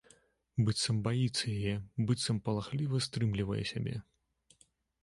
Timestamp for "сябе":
3.75-3.95